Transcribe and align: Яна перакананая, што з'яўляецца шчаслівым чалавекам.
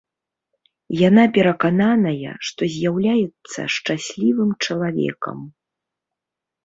Яна 1.07 1.25
перакананая, 1.35 2.33
што 2.47 2.61
з'яўляецца 2.77 3.59
шчаслівым 3.77 4.49
чалавекам. 4.67 5.37